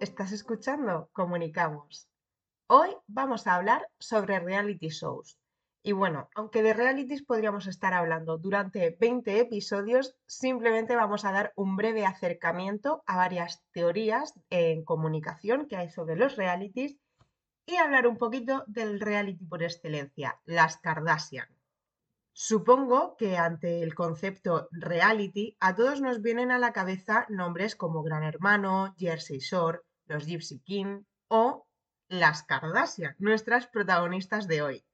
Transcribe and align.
¿estás 0.00 0.32
escuchando? 0.32 1.10
Comunicamos. 1.12 2.08
Hoy 2.68 2.90
vamos 3.06 3.46
a 3.46 3.54
hablar 3.54 3.88
sobre 3.98 4.38
reality 4.38 4.88
shows. 4.88 5.38
Y 5.82 5.92
bueno, 5.92 6.28
aunque 6.34 6.62
de 6.62 6.74
realities 6.74 7.24
podríamos 7.24 7.66
estar 7.66 7.94
hablando 7.94 8.38
durante 8.38 8.96
20 9.00 9.40
episodios, 9.40 10.16
simplemente 10.26 10.94
vamos 10.94 11.24
a 11.24 11.32
dar 11.32 11.52
un 11.56 11.76
breve 11.76 12.04
acercamiento 12.04 13.02
a 13.06 13.16
varias 13.16 13.62
teorías 13.72 14.34
en 14.50 14.84
comunicación 14.84 15.66
que 15.66 15.76
hay 15.76 15.88
sobre 15.88 16.16
los 16.16 16.36
realities 16.36 16.96
y 17.66 17.76
hablar 17.76 18.06
un 18.06 18.18
poquito 18.18 18.64
del 18.66 19.00
reality 19.00 19.44
por 19.44 19.62
excelencia, 19.62 20.40
las 20.44 20.76
Kardashian. 20.78 21.48
Supongo 22.32 23.16
que 23.16 23.36
ante 23.36 23.82
el 23.82 23.96
concepto 23.96 24.68
reality 24.70 25.56
a 25.58 25.74
todos 25.74 26.00
nos 26.00 26.22
vienen 26.22 26.52
a 26.52 26.58
la 26.58 26.72
cabeza 26.72 27.26
nombres 27.28 27.74
como 27.74 28.04
Gran 28.04 28.22
Hermano, 28.22 28.94
Jersey 28.96 29.40
Shore, 29.40 29.80
los 30.08 30.26
Gypsy 30.26 30.60
King 30.60 31.02
o 31.28 31.66
las 32.08 32.42
Kardashian, 32.42 33.14
nuestras 33.18 33.66
protagonistas 33.66 34.48
de 34.48 34.62
hoy. 34.62 34.84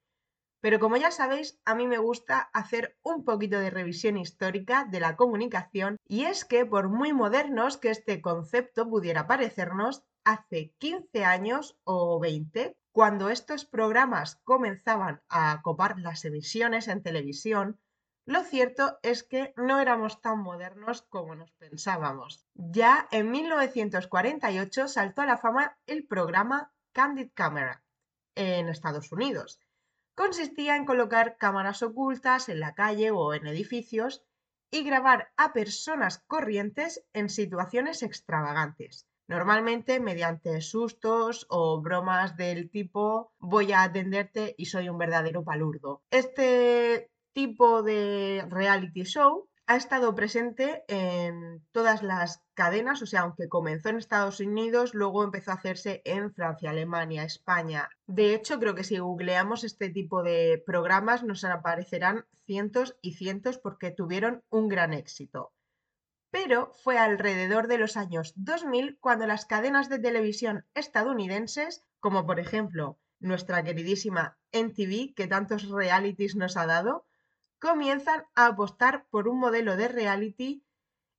Pero 0.60 0.80
como 0.80 0.96
ya 0.96 1.10
sabéis, 1.10 1.60
a 1.64 1.74
mí 1.74 1.86
me 1.86 1.98
gusta 1.98 2.50
hacer 2.52 2.96
un 3.02 3.24
poquito 3.24 3.60
de 3.60 3.70
revisión 3.70 4.16
histórica 4.16 4.86
de 4.90 4.98
la 4.98 5.14
comunicación 5.14 5.98
y 6.06 6.24
es 6.24 6.44
que 6.44 6.64
por 6.64 6.88
muy 6.88 7.12
modernos 7.12 7.76
que 7.76 7.90
este 7.90 8.22
concepto 8.22 8.88
pudiera 8.88 9.26
parecernos, 9.26 10.04
hace 10.24 10.72
15 10.78 11.24
años 11.24 11.78
o 11.84 12.18
20 12.18 12.76
cuando 12.92 13.28
estos 13.28 13.64
programas 13.64 14.36
comenzaban 14.44 15.20
a 15.28 15.60
copar 15.62 15.98
las 15.98 16.24
emisiones 16.24 16.88
en 16.88 17.02
televisión, 17.02 17.78
lo 18.26 18.42
cierto 18.42 18.98
es 19.02 19.22
que 19.22 19.52
no 19.56 19.80
éramos 19.80 20.20
tan 20.20 20.38
modernos 20.38 21.02
como 21.02 21.34
nos 21.34 21.52
pensábamos. 21.52 22.46
Ya 22.54 23.06
en 23.10 23.30
1948 23.30 24.88
saltó 24.88 25.22
a 25.22 25.26
la 25.26 25.36
fama 25.36 25.78
el 25.86 26.06
programa 26.06 26.72
Candid 26.92 27.30
Camera 27.34 27.82
en 28.34 28.68
Estados 28.68 29.12
Unidos. 29.12 29.60
Consistía 30.14 30.76
en 30.76 30.86
colocar 30.86 31.36
cámaras 31.36 31.82
ocultas 31.82 32.48
en 32.48 32.60
la 32.60 32.74
calle 32.74 33.10
o 33.10 33.34
en 33.34 33.46
edificios 33.46 34.24
y 34.70 34.84
grabar 34.84 35.32
a 35.36 35.52
personas 35.52 36.24
corrientes 36.26 37.04
en 37.12 37.28
situaciones 37.28 38.02
extravagantes 38.02 39.06
normalmente 39.26 40.00
mediante 40.00 40.60
sustos 40.60 41.46
o 41.48 41.80
bromas 41.80 42.36
del 42.36 42.70
tipo 42.70 43.32
voy 43.38 43.72
a 43.72 43.82
atenderte 43.82 44.54
y 44.58 44.66
soy 44.66 44.88
un 44.88 44.98
verdadero 44.98 45.44
palurdo. 45.44 46.02
Este 46.10 47.10
tipo 47.34 47.82
de 47.82 48.46
reality 48.48 49.02
show 49.02 49.48
ha 49.66 49.76
estado 49.76 50.14
presente 50.14 50.84
en 50.88 51.62
todas 51.72 52.02
las 52.02 52.42
cadenas, 52.54 53.02
o 53.02 53.06
sea, 53.06 53.22
aunque 53.22 53.48
comenzó 53.48 53.88
en 53.88 53.96
Estados 53.96 54.40
Unidos, 54.40 54.94
luego 54.94 55.24
empezó 55.24 55.50
a 55.50 55.54
hacerse 55.54 56.02
en 56.04 56.32
Francia, 56.32 56.70
Alemania, 56.70 57.24
España. 57.24 57.88
De 58.06 58.34
hecho, 58.34 58.58
creo 58.58 58.74
que 58.74 58.84
si 58.84 58.98
googleamos 58.98 59.64
este 59.64 59.88
tipo 59.90 60.22
de 60.22 60.62
programas 60.64 61.22
nos 61.22 61.44
aparecerán 61.44 62.26
cientos 62.46 62.96
y 63.02 63.14
cientos 63.14 63.58
porque 63.58 63.90
tuvieron 63.90 64.42
un 64.50 64.68
gran 64.68 64.92
éxito 64.92 65.52
pero 66.34 66.72
fue 66.82 66.98
alrededor 66.98 67.68
de 67.68 67.78
los 67.78 67.96
años 67.96 68.32
2000 68.34 68.98
cuando 68.98 69.24
las 69.24 69.46
cadenas 69.46 69.88
de 69.88 70.00
televisión 70.00 70.66
estadounidenses, 70.74 71.84
como 72.00 72.26
por 72.26 72.40
ejemplo 72.40 72.98
nuestra 73.20 73.62
queridísima 73.62 74.36
NTV, 74.50 75.14
que 75.14 75.28
tantos 75.28 75.68
realities 75.68 76.34
nos 76.34 76.56
ha 76.56 76.66
dado, 76.66 77.06
comienzan 77.64 78.26
a 78.34 78.46
apostar 78.46 79.06
por 79.08 79.26
un 79.26 79.40
modelo 79.40 79.76
de 79.76 79.88
reality 79.88 80.62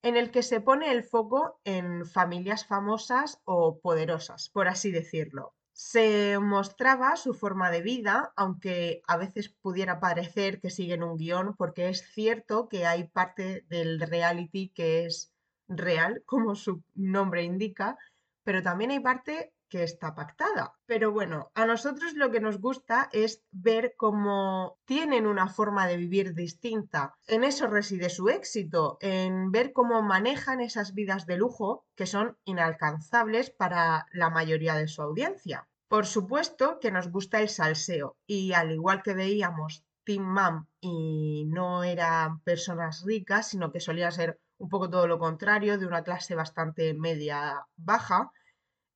en 0.04 0.16
el 0.16 0.30
que 0.30 0.44
se 0.44 0.62
pone 0.62 0.92
el 0.92 1.04
foco 1.04 1.60
en 1.64 2.06
familias 2.06 2.68
famosas 2.68 3.42
o 3.46 3.80
poderosas, 3.80 4.50
por 4.50 4.68
así 4.68 4.92
decirlo. 4.92 5.56
Se 5.74 6.38
mostraba 6.40 7.16
su 7.16 7.34
forma 7.34 7.72
de 7.72 7.82
vida, 7.82 8.32
aunque 8.36 9.02
a 9.08 9.18
veces 9.18 9.50
pudiera 9.50 10.00
parecer 10.00 10.62
que 10.62 10.70
siguen 10.70 11.02
un 11.02 11.18
guion, 11.18 11.56
porque 11.56 11.90
es 11.90 12.08
cierto 12.14 12.70
que 12.70 12.86
hay 12.86 13.06
parte 13.06 13.66
del 13.68 14.00
reality 14.00 14.70
que 14.70 15.06
es 15.06 15.34
real, 15.68 16.22
como 16.28 16.56
su 16.56 16.84
nombre 16.94 17.42
indica, 17.42 17.98
pero 18.46 18.64
también 18.64 18.92
hay 18.92 19.02
parte 19.02 19.54
que 19.68 19.84
está 19.84 20.16
pactada. 20.16 20.76
Pero 20.86 21.12
bueno, 21.12 21.52
a 21.56 21.66
nosotros 21.66 22.14
lo 22.14 22.32
que 22.32 22.40
nos 22.40 22.62
gusta 22.62 23.10
es 23.12 23.44
ver 23.52 23.96
cómo 23.98 24.78
tienen 24.86 25.26
una 25.26 25.48
forma 25.48 25.88
de 25.88 25.98
vivir 25.98 26.36
distinta. 26.36 27.16
En 27.28 27.44
eso 27.44 27.68
reside 27.68 28.10
su 28.10 28.30
éxito, 28.30 28.98
en 29.02 29.52
ver 29.52 29.74
cómo 29.74 30.02
manejan 30.04 30.62
esas 30.62 30.94
vidas 30.94 31.26
de 31.26 31.38
lujo 31.38 31.86
que 31.96 32.06
son 32.06 32.38
inalcanzables 32.46 33.50
para 33.50 34.06
la 34.14 34.30
mayoría 34.30 34.76
de 34.76 34.88
su 34.88 35.02
audiencia. 35.02 35.68
Por 35.88 36.06
supuesto 36.06 36.80
que 36.80 36.92
nos 36.92 37.10
gusta 37.12 37.42
el 37.42 37.50
salseo 37.50 38.18
y 38.28 38.54
al 38.54 38.72
igual 38.72 39.02
que 39.02 39.14
veíamos 39.14 39.84
Team 40.06 40.24
Mam 40.24 40.68
y 40.80 41.46
no 41.48 41.84
eran 41.84 42.40
personas 42.42 43.04
ricas, 43.04 43.50
sino 43.50 43.72
que 43.72 43.80
solían 43.80 44.12
ser 44.12 44.40
un 44.58 44.70
poco 44.70 44.90
todo 44.90 45.08
lo 45.08 45.20
contrario, 45.20 45.78
de 45.78 45.86
una 45.86 46.04
clase 46.04 46.36
bastante 46.36 46.94
media 46.94 47.68
baja, 47.76 48.32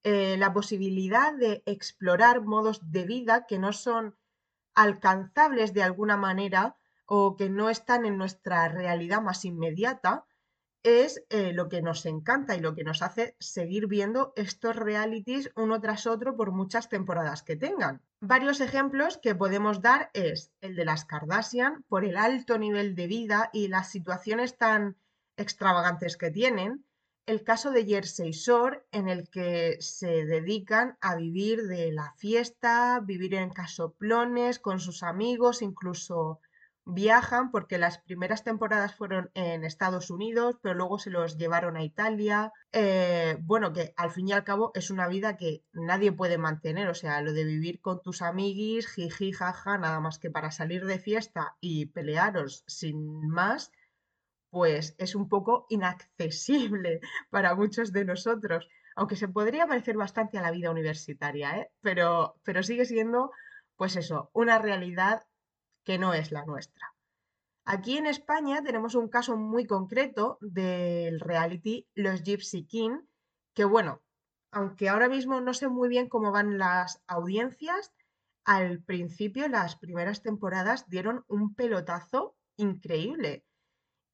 eh, 0.03 0.37
la 0.37 0.53
posibilidad 0.53 1.33
de 1.33 1.61
explorar 1.65 2.41
modos 2.41 2.91
de 2.91 3.05
vida 3.05 3.45
que 3.47 3.59
no 3.59 3.73
son 3.73 4.17
alcanzables 4.73 5.73
de 5.73 5.83
alguna 5.83 6.15
manera 6.15 6.77
o 7.05 7.35
que 7.35 7.49
no 7.49 7.69
están 7.69 8.05
en 8.05 8.17
nuestra 8.17 8.69
realidad 8.69 9.21
más 9.21 9.43
inmediata, 9.43 10.25
es 10.83 11.25
eh, 11.29 11.51
lo 11.51 11.67
que 11.67 11.81
nos 11.81 12.05
encanta 12.05 12.55
y 12.55 12.61
lo 12.61 12.73
que 12.73 12.83
nos 12.83 13.01
hace 13.01 13.35
seguir 13.39 13.87
viendo 13.87 14.31
estos 14.35 14.75
realities 14.75 15.51
uno 15.55 15.81
tras 15.81 16.07
otro 16.07 16.37
por 16.37 16.51
muchas 16.51 16.87
temporadas 16.87 17.43
que 17.43 17.57
tengan. 17.57 18.01
Varios 18.21 18.61
ejemplos 18.61 19.17
que 19.17 19.35
podemos 19.35 19.81
dar 19.81 20.09
es 20.13 20.53
el 20.61 20.75
de 20.75 20.85
las 20.85 21.03
Kardashian 21.03 21.83
por 21.89 22.05
el 22.05 22.15
alto 22.15 22.57
nivel 22.57 22.95
de 22.95 23.07
vida 23.07 23.49
y 23.51 23.67
las 23.67 23.89
situaciones 23.89 24.57
tan 24.57 24.95
extravagantes 25.39 26.17
que 26.17 26.31
tienen, 26.31 26.85
el 27.25 27.43
caso 27.43 27.69
de 27.69 27.85
Jersey 27.85 28.31
Shore, 28.31 28.81
en 28.91 29.07
el 29.07 29.29
que 29.29 29.77
se 29.81 30.25
dedican 30.25 30.97
a 30.99 31.15
vivir 31.15 31.67
de 31.67 31.91
la 31.91 32.11
fiesta, 32.17 32.99
vivir 33.03 33.35
en 33.35 33.51
casoplones 33.51 34.57
con 34.57 34.79
sus 34.79 35.03
amigos, 35.03 35.61
incluso 35.61 36.39
viajan 36.85 37.51
porque 37.51 37.77
las 37.77 37.99
primeras 37.99 38.43
temporadas 38.43 38.95
fueron 38.95 39.29
en 39.35 39.63
Estados 39.63 40.09
Unidos, 40.09 40.55
pero 40.61 40.73
luego 40.73 40.97
se 40.97 41.11
los 41.11 41.37
llevaron 41.37 41.77
a 41.77 41.83
Italia. 41.83 42.51
Eh, 42.71 43.37
bueno, 43.41 43.73
que 43.73 43.93
al 43.95 44.09
fin 44.09 44.27
y 44.27 44.31
al 44.31 44.43
cabo 44.43 44.71
es 44.73 44.89
una 44.89 45.07
vida 45.07 45.37
que 45.37 45.63
nadie 45.71 46.11
puede 46.11 46.39
mantener, 46.39 46.87
o 46.87 46.95
sea, 46.95 47.21
lo 47.21 47.33
de 47.33 47.43
vivir 47.43 47.79
con 47.79 48.01
tus 48.01 48.23
amiguis, 48.23 48.87
jiji, 48.87 49.33
jaja, 49.33 49.77
nada 49.77 49.99
más 49.99 50.17
que 50.17 50.31
para 50.31 50.49
salir 50.49 50.85
de 50.85 50.97
fiesta 50.97 51.55
y 51.61 51.85
pelearos 51.87 52.63
sin 52.65 53.27
más, 53.29 53.71
pues 54.49 54.95
es 54.97 55.15
un 55.15 55.29
poco 55.29 55.65
inaccesible 55.69 56.99
para 57.29 57.55
muchos 57.55 57.91
de 57.91 58.05
nosotros, 58.05 58.67
aunque 58.95 59.15
se 59.15 59.27
podría 59.27 59.67
parecer 59.67 59.97
bastante 59.97 60.37
a 60.37 60.41
la 60.41 60.51
vida 60.51 60.71
universitaria, 60.71 61.57
¿eh? 61.57 61.71
pero, 61.81 62.35
pero 62.43 62.63
sigue 62.63 62.85
siendo, 62.85 63.31
pues 63.75 63.95
eso, 63.95 64.29
una 64.33 64.59
realidad 64.59 65.23
que 65.83 65.97
no 65.97 66.13
es 66.13 66.31
la 66.31 66.45
nuestra. 66.45 66.93
Aquí 67.65 67.97
en 67.97 68.07
España 68.07 68.63
tenemos 68.63 68.95
un 68.95 69.09
caso 69.09 69.37
muy 69.37 69.65
concreto 69.67 70.37
del 70.41 71.19
reality 71.19 71.87
Los 71.93 72.23
Gypsy 72.23 72.65
King, 72.65 73.01
que 73.53 73.63
bueno, 73.63 74.01
aunque 74.51 74.89
ahora 74.89 75.07
mismo 75.07 75.39
no 75.41 75.53
sé 75.53 75.67
muy 75.67 75.87
bien 75.87 76.09
cómo 76.09 76.31
van 76.31 76.57
las 76.57 77.03
audiencias, 77.07 77.93
al 78.43 78.81
principio 78.81 79.47
las 79.47 79.75
primeras 79.75 80.23
temporadas 80.23 80.89
dieron 80.89 81.23
un 81.27 81.53
pelotazo 81.53 82.35
increíble 82.57 83.45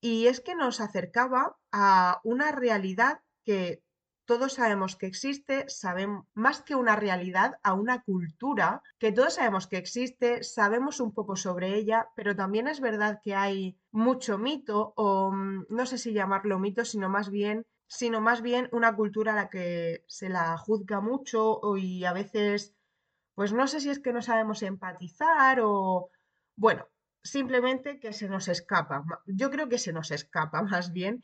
y 0.05 0.27
es 0.27 0.39
que 0.39 0.53
nos 0.53 0.81
acercaba 0.81 1.57
a 1.71 2.21
una 2.23 2.51
realidad 2.51 3.21
que 3.43 3.81
todos 4.25 4.53
sabemos 4.53 4.95
que 4.95 5.07
existe, 5.07 5.67
sabemos 5.67 6.27
más 6.35 6.61
que 6.61 6.75
una 6.75 6.95
realidad, 6.95 7.57
a 7.63 7.73
una 7.73 8.03
cultura 8.03 8.83
que 8.99 9.11
todos 9.11 9.33
sabemos 9.33 9.65
que 9.65 9.77
existe, 9.77 10.43
sabemos 10.43 10.99
un 10.99 11.11
poco 11.11 11.35
sobre 11.35 11.73
ella, 11.73 12.09
pero 12.15 12.35
también 12.35 12.67
es 12.67 12.81
verdad 12.81 13.19
que 13.23 13.33
hay 13.33 13.79
mucho 13.89 14.37
mito 14.37 14.93
o 14.95 15.31
mm, 15.31 15.65
no 15.69 15.87
sé 15.87 15.97
si 15.97 16.13
llamarlo 16.13 16.59
mito, 16.59 16.85
sino 16.85 17.09
más 17.09 17.31
bien 17.31 17.65
sino 17.87 18.21
más 18.21 18.43
bien 18.43 18.69
una 18.71 18.95
cultura 18.95 19.33
a 19.33 19.35
la 19.35 19.49
que 19.49 20.03
se 20.07 20.29
la 20.29 20.55
juzga 20.57 21.01
mucho 21.01 21.59
y 21.77 22.05
a 22.05 22.13
veces 22.13 22.75
pues 23.33 23.53
no 23.53 23.67
sé 23.67 23.79
si 23.79 23.89
es 23.89 23.99
que 23.99 24.13
no 24.13 24.21
sabemos 24.21 24.61
empatizar 24.61 25.61
o 25.63 26.11
bueno, 26.55 26.87
simplemente 27.25 27.99
que 27.99 28.13
se 28.13 28.29
nos 28.29 28.47
escapa. 28.47 29.03
Yo 29.25 29.49
creo 29.49 29.67
que 29.67 29.79
se 29.79 29.91
nos 29.91 30.11
escapa 30.11 30.61
más 30.73 30.93
bien. 30.93 31.23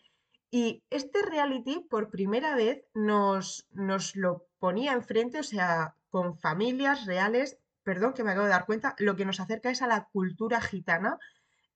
Y 0.50 0.84
este 0.90 1.22
reality 1.22 1.88
por 1.90 2.10
primera 2.10 2.56
vez 2.56 2.84
nos, 2.94 3.68
nos 3.72 4.18
lo 4.18 4.48
ponía 4.60 4.92
enfrente, 4.92 5.40
o 5.40 5.44
sea, 5.44 5.96
con 6.10 6.38
familias 6.38 7.06
reales, 7.06 7.58
perdón 7.84 8.14
que 8.14 8.24
me 8.26 8.32
acabo 8.32 8.48
de 8.48 8.52
dar 8.52 8.66
cuenta, 8.66 8.96
lo 8.98 9.16
que 9.16 9.24
nos 9.24 9.40
acerca 9.40 9.70
es 9.70 9.82
a 9.82 9.88
la 9.88 10.10
cultura 10.12 10.60
gitana. 10.60 11.18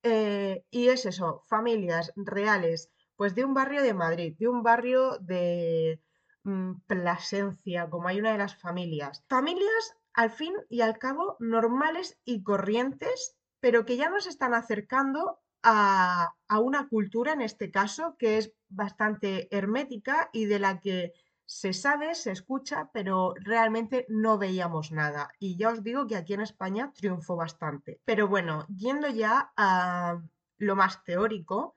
Eh, 0.03 0.65
y 0.69 0.89
es 0.89 1.05
eso, 1.05 1.43
familias 1.47 2.11
reales, 2.15 2.91
pues 3.15 3.33
de 3.33 3.45
un 3.45 3.53
barrio 3.53 3.81
de 3.81 3.93
Madrid, 3.93 4.35
de 4.37 4.47
un 4.47 4.61
barrio 4.61 5.17
de, 5.19 6.01
mm, 6.43 6.81
Plasencia, 6.85 7.89
como 7.89 8.09
hay 8.09 8.19
una 8.19 8.33
de 8.33 8.37
las 8.37 8.55
familias. 8.57 9.23
Familias, 9.29 9.95
al 10.13 10.31
fin 10.31 10.53
y 10.69 10.81
al 10.81 10.97
cabo, 10.97 11.37
normales 11.39 12.19
y 12.25 12.43
corrientes, 12.43 13.37
pero 13.65 13.83
que 13.83 13.97
ya 13.97 14.11
nos 14.11 14.27
están 14.27 14.53
acercando 14.53 15.39
a, 15.63 16.35
a 16.47 16.59
una 16.59 16.87
cultura, 16.87 17.33
en 17.33 17.41
este 17.41 17.71
caso, 17.71 18.15
que 18.19 18.37
es 18.37 18.53
bastante 18.69 19.47
hermética 19.49 20.29
y 20.31 20.45
de 20.45 20.59
la 20.59 20.79
que 20.79 21.13
se 21.45 21.73
sabe, 21.73 22.13
se 22.13 22.31
escucha, 22.31 22.91
pero 22.93 23.33
realmente 23.39 24.05
no 24.07 24.37
veíamos 24.37 24.91
nada. 24.91 25.31
Y 25.39 25.57
ya 25.57 25.69
os 25.69 25.81
digo 25.81 26.05
que 26.05 26.15
aquí 26.15 26.35
en 26.35 26.41
España 26.41 26.93
triunfó 26.93 27.35
bastante. 27.35 27.99
Pero 28.05 28.27
bueno, 28.27 28.67
yendo 28.67 29.09
ya 29.09 29.51
a 29.57 30.21
lo 30.59 30.75
más 30.75 31.03
teórico, 31.03 31.75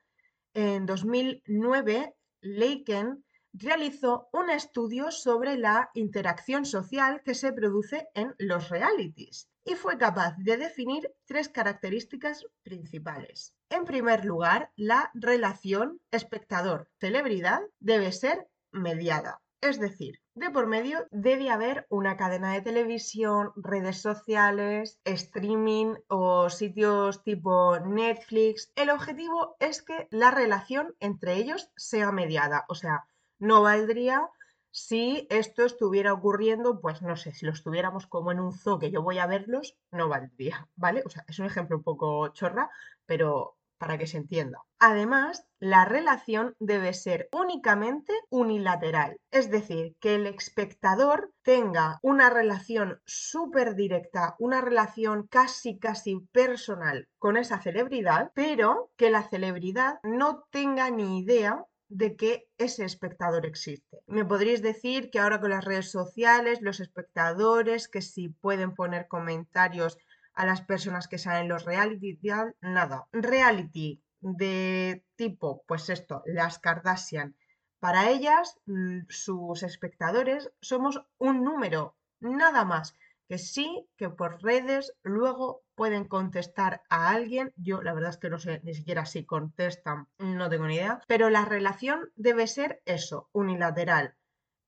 en 0.53 0.85
2009 0.85 2.13
Leiken 2.41 3.25
realizó 3.53 4.29
un 4.31 4.51
estudio 4.51 5.09
sobre 5.09 5.57
la 5.57 5.89
interacción 5.95 6.65
social 6.65 7.23
que 7.25 7.33
se 7.33 7.51
produce 7.51 8.09
en 8.13 8.35
los 8.37 8.69
realities 8.69 9.49
y 9.69 9.75
fue 9.75 9.99
capaz 9.99 10.35
de 10.39 10.57
definir 10.57 11.13
tres 11.25 11.47
características 11.47 12.43
principales. 12.63 13.55
En 13.69 13.85
primer 13.85 14.25
lugar, 14.25 14.71
la 14.75 15.11
relación 15.13 16.01
espectador-celebridad 16.09 17.61
debe 17.79 18.11
ser 18.11 18.47
mediada. 18.71 19.41
Es 19.61 19.79
decir, 19.79 20.21
de 20.33 20.49
por 20.49 20.65
medio 20.65 21.05
debe 21.11 21.51
haber 21.51 21.85
una 21.89 22.17
cadena 22.17 22.53
de 22.53 22.61
televisión, 22.61 23.51
redes 23.57 24.01
sociales, 24.01 24.99
streaming 25.03 25.93
o 26.07 26.49
sitios 26.49 27.23
tipo 27.23 27.77
Netflix. 27.79 28.71
El 28.75 28.89
objetivo 28.89 29.55
es 29.59 29.83
que 29.83 30.07
la 30.09 30.31
relación 30.31 30.95
entre 30.99 31.35
ellos 31.35 31.69
sea 31.75 32.11
mediada. 32.11 32.65
O 32.69 32.73
sea, 32.73 33.03
no 33.37 33.61
valdría 33.61 34.29
si 34.71 35.27
esto 35.29 35.65
estuviera 35.65 36.13
ocurriendo, 36.13 36.79
pues 36.81 37.01
no 37.01 37.15
sé, 37.15 37.33
si 37.33 37.45
lo 37.45 37.51
estuviéramos 37.51 38.07
como 38.07 38.31
en 38.31 38.39
un 38.39 38.53
zoo 38.53 38.79
que 38.79 38.91
yo 38.91 39.01
voy 39.01 39.17
a 39.19 39.27
verlos, 39.27 39.77
no 39.91 40.07
valdría, 40.07 40.67
¿vale? 40.75 41.03
O 41.05 41.09
sea, 41.09 41.23
es 41.27 41.39
un 41.39 41.45
ejemplo 41.45 41.77
un 41.77 41.83
poco 41.83 42.27
chorra, 42.29 42.69
pero 43.05 43.57
para 43.79 43.97
que 43.97 44.07
se 44.07 44.17
entienda. 44.17 44.61
Además, 44.77 45.45
la 45.59 45.85
relación 45.85 46.55
debe 46.59 46.93
ser 46.93 47.29
únicamente 47.31 48.13
unilateral, 48.29 49.17
es 49.31 49.49
decir, 49.49 49.95
que 49.99 50.15
el 50.15 50.27
espectador 50.27 51.31
tenga 51.43 51.97
una 52.01 52.29
relación 52.29 52.99
súper 53.05 53.75
directa, 53.75 54.35
una 54.37 54.61
relación 54.61 55.27
casi 55.27 55.79
casi 55.79 56.19
personal 56.31 57.07
con 57.17 57.37
esa 57.37 57.59
celebridad, 57.61 58.31
pero 58.35 58.91
que 58.97 59.09
la 59.09 59.23
celebridad 59.23 59.99
no 60.03 60.43
tenga 60.51 60.91
ni 60.91 61.19
idea 61.19 61.65
de 61.89 62.15
que 62.15 62.47
ese 62.57 62.85
espectador 62.85 63.45
existe. 63.45 63.97
Me 64.07 64.23
podríais 64.23 64.61
decir 64.61 65.09
que 65.09 65.19
ahora 65.19 65.41
con 65.41 65.49
las 65.49 65.65
redes 65.65 65.91
sociales, 65.91 66.61
los 66.61 66.79
espectadores, 66.79 67.87
que 67.87 68.01
si 68.01 68.29
pueden 68.29 68.75
poner 68.75 69.07
comentarios 69.07 69.97
a 70.33 70.45
las 70.45 70.61
personas 70.61 71.07
que 71.07 71.17
salen 71.17 71.49
los 71.49 71.65
reality, 71.65 72.17
nada. 72.61 73.07
Reality 73.11 74.01
de 74.21 75.03
tipo, 75.15 75.63
pues 75.67 75.89
esto, 75.89 76.23
las 76.25 76.59
Kardashian. 76.59 77.35
Para 77.79 78.09
ellas, 78.09 78.59
mm, 78.65 79.01
sus 79.09 79.63
espectadores, 79.63 80.51
somos 80.61 81.01
un 81.17 81.43
número, 81.43 81.95
nada 82.19 82.65
más. 82.65 82.95
Que 83.27 83.37
sí, 83.37 83.87
que 83.97 84.09
por 84.09 84.41
redes 84.43 84.93
luego 85.03 85.63
pueden 85.79 86.05
contestar 86.05 86.81
a 86.89 87.09
alguien. 87.09 87.53
Yo 87.55 87.81
la 87.81 87.93
verdad 87.93 88.11
es 88.11 88.17
que 88.17 88.29
no 88.29 88.37
sé 88.37 88.59
ni 88.63 88.73
siquiera 88.73 89.05
si 89.05 89.23
contestan, 89.25 90.07
no 90.17 90.49
tengo 90.49 90.67
ni 90.67 90.75
idea. 90.75 91.01
Pero 91.07 91.29
la 91.29 91.45
relación 91.45 92.11
debe 92.15 92.45
ser 92.47 92.81
eso, 92.85 93.29
unilateral 93.31 94.15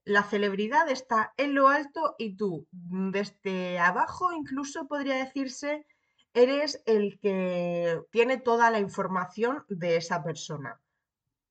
la 0.06 0.24
celebridad 0.24 0.90
está 0.90 1.34
en 1.38 1.54
lo 1.54 1.68
alto 1.68 2.16
y 2.18 2.36
tú, 2.36 2.68
mm, 2.72 3.12
desde 3.12 3.80
abajo 3.80 4.32
incluso 4.32 4.88
podría 4.88 5.16
decirse, 5.16 5.86
eres 6.34 6.82
el 6.86 7.20
que 7.20 8.02
tiene 8.12 8.38
toda 8.38 8.72
la 8.72 8.80
información 8.80 9.66
de 9.70 9.98
esa 9.98 10.24
persona. 10.24 10.80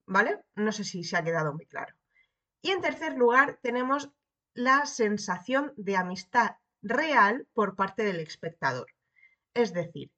¿Vale? 0.05 0.39
No 0.55 0.71
sé 0.71 0.83
si 0.83 1.03
se 1.03 1.15
ha 1.15 1.23
quedado 1.23 1.53
muy 1.53 1.65
claro. 1.65 1.95
Y 2.61 2.71
en 2.71 2.81
tercer 2.81 3.15
lugar 3.15 3.59
tenemos 3.61 4.09
la 4.53 4.85
sensación 4.85 5.73
de 5.77 5.95
amistad 5.95 6.57
real 6.81 7.47
por 7.53 7.75
parte 7.75 8.03
del 8.03 8.19
espectador. 8.19 8.87
Es 9.53 9.73
decir, 9.73 10.11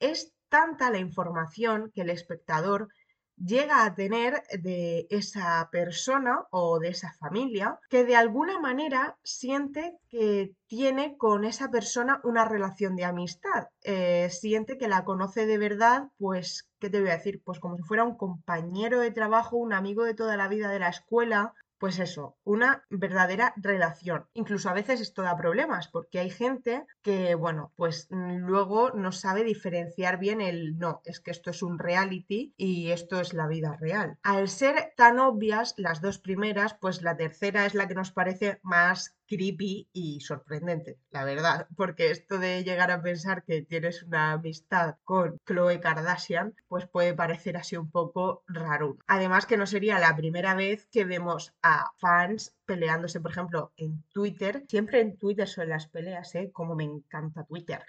es 0.00 0.32
tanta 0.48 0.90
la 0.90 0.98
información 0.98 1.90
que 1.94 2.02
el 2.02 2.10
espectador 2.10 2.88
llega 3.36 3.84
a 3.84 3.94
tener 3.94 4.42
de 4.60 5.06
esa 5.10 5.68
persona 5.70 6.46
o 6.50 6.78
de 6.78 6.88
esa 6.88 7.12
familia 7.12 7.78
que 7.88 8.04
de 8.04 8.16
alguna 8.16 8.58
manera 8.58 9.16
siente 9.22 9.96
que 10.08 10.54
tiene 10.66 11.16
con 11.16 11.44
esa 11.44 11.70
persona 11.70 12.20
una 12.24 12.44
relación 12.44 12.96
de 12.96 13.04
amistad, 13.04 13.68
eh, 13.82 14.28
siente 14.30 14.76
que 14.76 14.88
la 14.88 15.04
conoce 15.04 15.46
de 15.46 15.58
verdad, 15.58 16.08
pues, 16.18 16.68
¿qué 16.80 16.90
te 16.90 17.00
voy 17.00 17.10
a 17.10 17.16
decir? 17.16 17.40
Pues 17.44 17.60
como 17.60 17.76
si 17.76 17.82
fuera 17.82 18.04
un 18.04 18.16
compañero 18.16 19.00
de 19.00 19.12
trabajo, 19.12 19.56
un 19.56 19.72
amigo 19.72 20.04
de 20.04 20.14
toda 20.14 20.36
la 20.36 20.48
vida 20.48 20.70
de 20.70 20.80
la 20.80 20.88
escuela, 20.88 21.54
pues 21.78 21.98
eso, 21.98 22.36
una 22.44 22.84
verdadera 22.90 23.54
relación. 23.56 24.26
Incluso 24.34 24.68
a 24.68 24.74
veces 24.74 25.00
esto 25.00 25.22
da 25.22 25.36
problemas 25.36 25.88
porque 25.88 26.18
hay 26.18 26.30
gente 26.30 26.84
que, 27.02 27.34
bueno, 27.34 27.72
pues 27.76 28.08
luego 28.10 28.90
no 28.90 29.12
sabe 29.12 29.44
diferenciar 29.44 30.18
bien 30.18 30.40
el 30.40 30.78
no, 30.78 31.02
es 31.04 31.20
que 31.20 31.30
esto 31.30 31.50
es 31.50 31.62
un 31.62 31.78
reality 31.78 32.54
y 32.56 32.90
esto 32.90 33.20
es 33.20 33.32
la 33.32 33.46
vida 33.46 33.76
real. 33.80 34.18
Al 34.22 34.48
ser 34.48 34.92
tan 34.96 35.18
obvias 35.18 35.74
las 35.76 36.00
dos 36.00 36.18
primeras, 36.18 36.74
pues 36.74 37.02
la 37.02 37.16
tercera 37.16 37.66
es 37.66 37.74
la 37.74 37.86
que 37.88 37.94
nos 37.94 38.10
parece 38.10 38.58
más 38.62 39.17
creepy 39.28 39.88
y 39.92 40.20
sorprendente, 40.20 40.98
la 41.10 41.24
verdad, 41.24 41.68
porque 41.76 42.10
esto 42.10 42.38
de 42.38 42.64
llegar 42.64 42.90
a 42.90 43.02
pensar 43.02 43.44
que 43.44 43.62
tienes 43.62 44.02
una 44.02 44.32
amistad 44.32 44.96
con 45.04 45.38
Chloe 45.46 45.80
Kardashian, 45.80 46.54
pues 46.66 46.86
puede 46.86 47.14
parecer 47.14 47.56
así 47.56 47.76
un 47.76 47.90
poco 47.90 48.42
raro. 48.48 48.96
Además 49.06 49.46
que 49.46 49.56
no 49.56 49.66
sería 49.66 49.98
la 49.98 50.16
primera 50.16 50.54
vez 50.54 50.86
que 50.90 51.04
vemos 51.04 51.54
a 51.62 51.92
fans 51.98 52.56
peleándose, 52.64 53.20
por 53.20 53.30
ejemplo, 53.30 53.72
en 53.76 54.02
Twitter. 54.12 54.64
Siempre 54.68 55.00
en 55.00 55.16
Twitter 55.16 55.48
son 55.48 55.68
las 55.68 55.86
peleas, 55.88 56.34
¿eh? 56.34 56.50
Como 56.52 56.74
me 56.74 56.84
encanta 56.84 57.44
Twitter. 57.44 57.82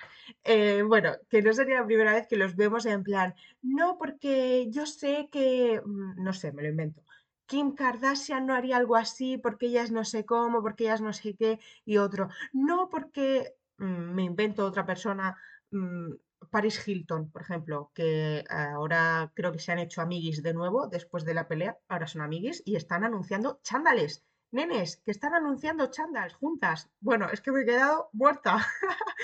Eh, 0.44 0.84
bueno, 0.84 1.14
que 1.30 1.42
no 1.42 1.54
sería 1.54 1.82
la 1.82 1.86
primera 1.86 2.14
vez 2.14 2.28
que 2.28 2.38
los 2.38 2.56
vemos 2.56 2.86
en 2.86 3.04
plan, 3.04 3.34
no, 3.62 3.98
porque 3.98 4.68
yo 4.70 4.86
sé 4.86 5.30
que, 5.32 5.82
mm, 5.84 6.24
no 6.24 6.34
sé, 6.34 6.52
me 6.52 6.64
lo 6.64 6.70
invento 6.70 7.02
Kim 7.50 7.74
Kardashian 7.74 8.46
no 8.46 8.54
haría 8.54 8.78
algo 8.78 8.96
así 8.96 9.38
porque 9.40 9.66
ella 9.66 9.82
es 9.82 9.92
no 9.92 10.06
sé 10.06 10.24
cómo, 10.24 10.62
porque 10.62 10.84
ella 10.84 10.94
es 10.94 11.02
no 11.02 11.14
sé 11.14 11.36
qué, 11.36 11.60
y 11.84 11.98
otro, 11.98 12.30
no 12.54 12.90
porque 12.90 13.56
mm, 13.80 14.14
me 14.16 14.24
invento 14.24 14.66
otra 14.66 14.86
persona, 14.86 15.36
mm, 15.72 16.12
Paris 16.52 16.88
Hilton, 16.88 17.32
por 17.32 17.42
ejemplo, 17.42 17.92
que 17.96 18.46
ahora 18.50 19.32
creo 19.34 19.52
que 19.52 19.60
se 19.60 19.72
han 19.72 19.80
hecho 19.80 20.02
amiguis 20.02 20.44
de 20.44 20.54
nuevo 20.54 20.88
después 20.88 21.26
de 21.26 21.34
la 21.34 21.48
pelea, 21.48 21.78
ahora 21.88 22.06
son 22.08 22.22
amiguis 22.22 22.62
y 22.66 22.76
están 22.76 23.04
anunciando 23.04 23.60
chándales. 23.64 24.24
Nenes, 24.52 24.98
que 25.04 25.12
están 25.12 25.34
anunciando 25.36 25.92
chándales 25.92 26.34
juntas. 26.34 26.90
Bueno, 27.00 27.30
es 27.30 27.40
que 27.42 27.52
me 27.52 27.62
he 27.62 27.66
quedado 27.66 28.10
muerta. 28.14 28.58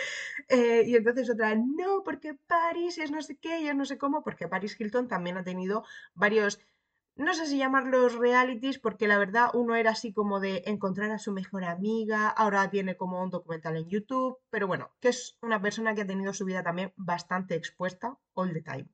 Eh, 0.48 0.84
y 0.86 0.96
entonces 0.96 1.28
otra, 1.30 1.56
no, 1.56 2.04
porque 2.04 2.36
Paris 2.36 3.00
es 3.00 3.10
no 3.10 3.22
sé 3.22 3.38
qué, 3.38 3.62
y 3.62 3.74
no 3.74 3.86
sé 3.86 3.98
cómo, 3.98 4.24
porque 4.24 4.48
Paris 4.48 4.80
Hilton 4.80 5.08
también 5.08 5.38
ha 5.38 5.44
tenido 5.44 5.84
varios 6.14 6.60
no 7.16 7.34
sé 7.34 7.46
si 7.46 7.58
llamarlos 7.58 8.16
realities, 8.16 8.78
porque 8.78 9.08
la 9.08 9.18
verdad 9.18 9.50
uno 9.54 9.76
era 9.76 9.92
así 9.92 10.12
como 10.12 10.40
de 10.40 10.64
encontrar 10.66 11.12
a 11.12 11.20
su 11.20 11.32
mejor 11.32 11.64
amiga, 11.64 12.28
ahora 12.28 12.70
tiene 12.70 12.98
como 12.98 13.24
un 13.24 13.30
documental 13.30 13.78
en 13.78 13.90
YouTube, 13.90 14.38
pero 14.50 14.68
bueno, 14.68 14.92
que 15.00 15.10
es 15.10 15.38
una 15.42 15.62
persona 15.62 15.96
que 15.96 16.02
ha 16.02 16.08
tenido 16.08 16.34
su 16.34 16.44
vida 16.46 16.64
también 16.64 16.94
bastante 16.98 17.56
expuesta 17.56 18.18
all 18.34 18.54
the 18.54 18.62
time. 18.62 18.90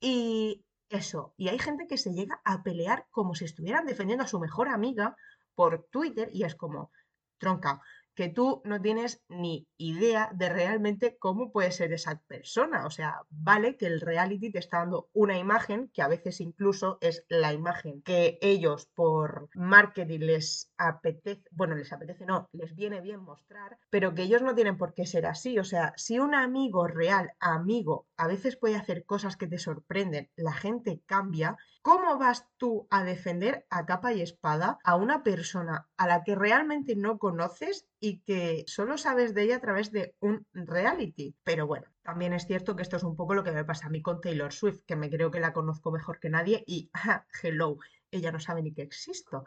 Y 0.00 0.64
eso, 0.88 1.34
y 1.36 1.48
hay 1.48 1.58
gente 1.58 1.86
que 1.86 1.98
se 1.98 2.12
llega 2.12 2.40
a 2.44 2.62
pelear 2.62 3.06
como 3.10 3.34
si 3.34 3.44
estuvieran 3.44 3.86
defendiendo 3.86 4.24
a 4.24 4.28
su 4.28 4.40
mejor 4.40 4.68
amiga 4.68 5.16
por 5.54 5.84
Twitter 5.90 6.30
y 6.32 6.44
es 6.44 6.54
como, 6.56 6.90
tronca, 7.38 7.82
que 8.18 8.28
tú 8.28 8.62
no 8.64 8.82
tienes 8.82 9.22
ni 9.28 9.68
idea 9.76 10.28
de 10.34 10.48
realmente 10.48 11.16
cómo 11.20 11.52
puede 11.52 11.70
ser 11.70 11.92
esa 11.92 12.20
persona. 12.26 12.84
O 12.84 12.90
sea, 12.90 13.20
vale 13.30 13.76
que 13.76 13.86
el 13.86 14.00
reality 14.00 14.50
te 14.50 14.58
está 14.58 14.78
dando 14.78 15.08
una 15.12 15.38
imagen 15.38 15.88
que 15.94 16.02
a 16.02 16.08
veces 16.08 16.40
incluso 16.40 16.98
es 17.00 17.24
la 17.28 17.52
imagen 17.52 18.02
que 18.02 18.36
ellos 18.42 18.88
por 18.96 19.50
marketing 19.54 20.18
les 20.18 20.72
apetece, 20.78 21.44
bueno, 21.52 21.76
les 21.76 21.92
apetece, 21.92 22.26
no, 22.26 22.48
les 22.50 22.74
viene 22.74 23.00
bien 23.00 23.20
mostrar, 23.20 23.78
pero 23.88 24.16
que 24.16 24.24
ellos 24.24 24.42
no 24.42 24.56
tienen 24.56 24.78
por 24.78 24.94
qué 24.94 25.06
ser 25.06 25.24
así. 25.24 25.56
O 25.60 25.64
sea, 25.64 25.92
si 25.96 26.18
un 26.18 26.34
amigo 26.34 26.88
real, 26.88 27.30
amigo, 27.38 28.08
a 28.16 28.26
veces 28.26 28.56
puede 28.56 28.74
hacer 28.74 29.04
cosas 29.04 29.36
que 29.36 29.46
te 29.46 29.58
sorprenden, 29.58 30.28
la 30.34 30.54
gente 30.54 31.02
cambia, 31.06 31.56
¿cómo 31.82 32.18
vas 32.18 32.46
tú 32.56 32.86
a 32.90 33.04
defender 33.04 33.66
a 33.70 33.86
capa 33.86 34.12
y 34.12 34.22
espada 34.22 34.78
a 34.84 34.96
una 34.96 35.22
persona 35.22 35.88
a 35.96 36.06
la 36.06 36.22
que 36.24 36.34
realmente 36.34 36.96
no 36.96 37.18
conoces 37.18 37.86
y 38.00 38.20
que 38.20 38.64
solo 38.66 38.98
sabes 38.98 39.34
de 39.34 39.42
ella 39.42 39.56
a 39.56 39.60
través 39.60 39.90
de 39.90 40.14
un 40.20 40.46
reality. 40.52 41.34
Pero 41.44 41.66
bueno, 41.66 41.86
también 42.02 42.32
es 42.32 42.46
cierto 42.46 42.76
que 42.76 42.82
esto 42.82 42.96
es 42.96 43.02
un 43.02 43.16
poco 43.16 43.34
lo 43.34 43.44
que 43.44 43.52
me 43.52 43.64
pasa 43.64 43.86
a 43.86 43.90
mí 43.90 44.02
con 44.02 44.20
Taylor 44.20 44.52
Swift, 44.52 44.82
que 44.86 44.96
me 44.96 45.10
creo 45.10 45.30
que 45.30 45.40
la 45.40 45.52
conozco 45.52 45.90
mejor 45.90 46.20
que 46.20 46.30
nadie 46.30 46.64
y, 46.66 46.90
hello, 47.42 47.78
ella 48.10 48.32
no 48.32 48.40
sabe 48.40 48.62
ni 48.62 48.72
que 48.72 48.82
existo. 48.82 49.44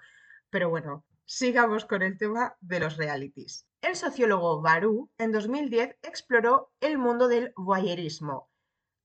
Pero 0.50 0.70
bueno, 0.70 1.06
sigamos 1.26 1.86
con 1.86 2.02
el 2.02 2.18
tema 2.18 2.56
de 2.60 2.80
los 2.80 2.98
realities. 2.98 3.66
El 3.82 3.96
sociólogo 3.96 4.62
Baru 4.62 5.10
en 5.18 5.32
2010 5.32 5.98
exploró 6.04 6.72
el 6.82 6.98
mundo 6.98 7.28
del 7.28 7.54
voyeurismo, 7.56 8.51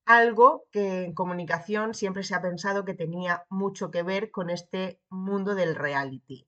algo 0.07 0.65
que 0.71 1.03
en 1.03 1.13
comunicación 1.13 1.93
siempre 1.93 2.23
se 2.23 2.33
ha 2.33 2.41
pensado 2.41 2.85
que 2.85 2.95
tenía 2.95 3.45
mucho 3.49 3.91
que 3.91 4.03
ver 4.03 4.31
con 4.31 4.49
este 4.49 5.01
mundo 5.09 5.53
del 5.53 5.75
reality. 5.75 6.47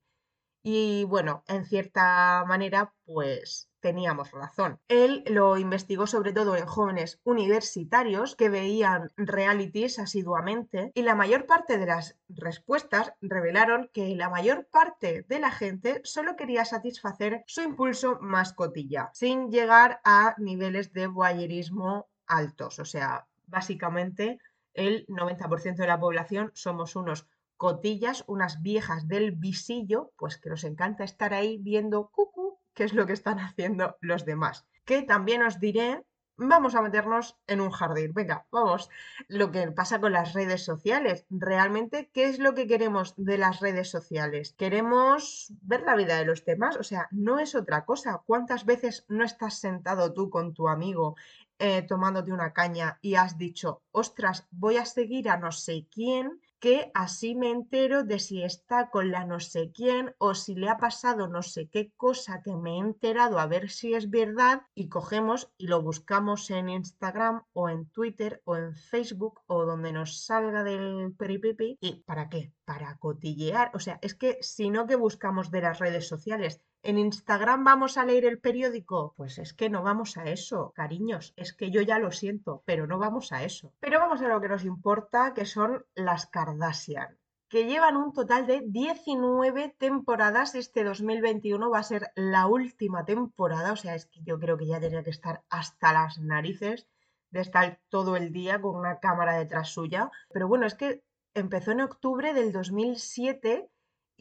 Y 0.63 1.05
bueno, 1.05 1.43
en 1.47 1.65
cierta 1.65 2.43
manera, 2.47 2.93
pues 3.05 3.69
teníamos 3.79 4.31
razón. 4.31 4.79
Él 4.89 5.23
lo 5.25 5.57
investigó 5.57 6.05
sobre 6.05 6.33
todo 6.33 6.57
en 6.57 6.65
jóvenes 6.65 7.21
universitarios 7.23 8.35
que 8.35 8.49
veían 8.49 9.09
realities 9.15 9.99
asiduamente 9.99 10.91
y 10.95 11.03
la 11.03 11.15
mayor 11.15 11.45
parte 11.45 11.77
de 11.77 11.85
las 11.85 12.17
respuestas 12.27 13.13
revelaron 13.21 13.89
que 13.93 14.15
la 14.15 14.29
mayor 14.29 14.67
parte 14.67 15.25
de 15.29 15.39
la 15.39 15.51
gente 15.51 16.01
solo 16.03 16.35
quería 16.35 16.65
satisfacer 16.65 17.43
su 17.47 17.61
impulso 17.61 18.17
mascotilla, 18.19 19.09
sin 19.13 19.49
llegar 19.49 20.01
a 20.03 20.35
niveles 20.37 20.91
de 20.91 21.07
voyeurismo 21.07 22.09
altos. 22.27 22.79
O 22.79 22.85
sea, 22.85 23.28
básicamente 23.49 24.39
el 24.73 25.05
90% 25.07 25.75
de 25.75 25.87
la 25.87 25.99
población 25.99 26.51
somos 26.53 26.95
unos 26.95 27.27
cotillas, 27.57 28.23
unas 28.27 28.61
viejas 28.61 29.07
del 29.07 29.31
visillo, 29.31 30.13
pues 30.17 30.37
que 30.37 30.49
nos 30.49 30.63
encanta 30.63 31.03
estar 31.03 31.33
ahí 31.33 31.57
viendo 31.57 32.09
cucú, 32.09 32.59
qué 32.73 32.85
es 32.85 32.93
lo 32.93 33.05
que 33.05 33.13
están 33.13 33.39
haciendo 33.39 33.97
los 33.99 34.23
demás. 34.25 34.65
Que 34.85 35.01
también 35.01 35.43
os 35.43 35.59
diré, 35.59 36.01
vamos 36.39 36.75
a 36.75 36.81
meternos 36.81 37.37
en 37.47 37.61
un 37.61 37.69
jardín. 37.69 38.13
Venga, 38.13 38.47
vamos. 38.51 38.89
Lo 39.27 39.51
que 39.51 39.71
pasa 39.71 39.99
con 39.99 40.13
las 40.13 40.33
redes 40.33 40.63
sociales. 40.63 41.25
Realmente, 41.29 42.09
¿qué 42.13 42.25
es 42.25 42.39
lo 42.39 42.55
que 42.55 42.67
queremos 42.67 43.13
de 43.17 43.37
las 43.37 43.59
redes 43.59 43.89
sociales? 43.89 44.53
Queremos 44.57 45.53
ver 45.61 45.83
la 45.83 45.95
vida 45.95 46.17
de 46.17 46.25
los 46.25 46.45
demás. 46.45 46.77
O 46.77 46.83
sea, 46.83 47.07
no 47.11 47.39
es 47.39 47.55
otra 47.55 47.85
cosa. 47.85 48.21
¿Cuántas 48.25 48.65
veces 48.65 49.05
no 49.09 49.23
estás 49.23 49.59
sentado 49.59 50.13
tú 50.13 50.29
con 50.29 50.53
tu 50.53 50.67
amigo 50.67 51.15
eh, 51.59 51.81
tomándote 51.81 52.31
una 52.31 52.53
caña 52.53 52.99
y 53.01 53.15
has 53.15 53.37
dicho, 53.37 53.83
ostras, 53.91 54.47
voy 54.49 54.77
a 54.77 54.85
seguir 54.85 55.29
a 55.29 55.35
no 55.37 55.51
sé 55.51 55.87
quién 55.91 56.39
que 56.59 56.91
así 56.93 57.35
me 57.35 57.51
entero 57.51 58.03
de 58.03 58.19
si 58.19 58.43
está 58.43 58.89
con 58.89 59.11
la 59.11 59.25
no 59.25 59.39
sé 59.39 59.71
quién 59.73 60.13
o 60.17 60.33
si 60.33 60.55
le 60.55 60.69
ha 60.69 60.77
pasado 60.77 61.27
no 61.27 61.41
sé 61.41 61.69
qué 61.69 61.91
cosa 61.95 62.41
que 62.43 62.55
me 62.55 62.75
he 62.75 62.79
enterado 62.79 63.39
a 63.39 63.47
ver 63.47 63.69
si 63.69 63.93
es 63.93 64.09
verdad 64.09 64.63
y 64.75 64.89
cogemos 64.89 65.51
y 65.57 65.67
lo 65.67 65.81
buscamos 65.81 66.49
en 66.49 66.69
Instagram 66.69 67.43
o 67.53 67.69
en 67.69 67.85
Twitter 67.89 68.41
o 68.45 68.57
en 68.57 68.75
Facebook 68.75 69.41
o 69.47 69.65
donde 69.65 69.91
nos 69.91 70.25
salga 70.25 70.63
del 70.63 71.13
peripipi. 71.17 71.77
¿Y 71.81 72.03
para 72.03 72.29
qué? 72.29 72.53
Para 72.65 72.97
cotillear. 72.97 73.71
O 73.73 73.79
sea, 73.79 73.99
es 74.01 74.15
que 74.15 74.37
si 74.41 74.69
no 74.69 74.87
que 74.87 74.95
buscamos 74.95 75.51
de 75.51 75.61
las 75.61 75.79
redes 75.79 76.07
sociales, 76.07 76.61
¿En 76.81 76.97
Instagram 76.97 77.63
vamos 77.63 77.97
a 77.97 78.05
leer 78.05 78.25
el 78.25 78.39
periódico? 78.39 79.13
Pues 79.17 79.37
es 79.37 79.53
que 79.53 79.69
no 79.69 79.83
vamos 79.83 80.17
a 80.17 80.23
eso, 80.25 80.71
cariños. 80.75 81.33
Es 81.35 81.53
que 81.53 81.71
yo 81.71 81.81
ya 81.81 81.99
lo 81.99 82.11
siento, 82.11 82.63
pero 82.65 82.87
no 82.87 82.97
vamos 82.97 83.31
a 83.31 83.43
eso. 83.43 83.73
Pero 83.79 83.99
vamos 83.99 84.21
a 84.21 84.27
lo 84.27 84.39
que 84.39 84.47
nos 84.47 84.63
importa, 84.63 85.33
que 85.33 85.45
son 85.45 85.85
las 85.93 86.27
Kardashian 86.27 87.19
que 87.49 87.65
llevan 87.65 87.97
un 87.97 88.13
total 88.13 88.45
de 88.45 88.61
19 88.63 89.75
temporadas. 89.79 90.53
Este 90.53 90.83
2021 90.83 91.69
va 91.69 91.79
a 91.79 91.83
ser 91.83 92.11
la 92.15 92.45
última 92.45 93.05
temporada, 93.05 93.71
o 93.71 93.75
sea, 93.75 93.95
es 93.95 94.05
que 94.05 94.21
yo 94.23 94.39
creo 94.39 94.55
que 94.55 94.67
ya 94.67 94.79
tenía 94.79 95.03
que 95.03 95.09
estar 95.09 95.41
hasta 95.49 95.91
las 95.91 96.19
narices 96.19 96.87
de 97.31 97.41
estar 97.41 97.79
todo 97.89 98.15
el 98.15 98.31
día 98.31 98.61
con 98.61 98.75
una 98.75 98.99
cámara 98.99 99.37
detrás 99.37 99.69
suya. 99.69 100.11
Pero 100.31 100.47
bueno, 100.47 100.67
es 100.67 100.75
que 100.75 101.03
empezó 101.33 101.71
en 101.71 101.81
octubre 101.81 102.33
del 102.33 102.51
2007 102.51 103.67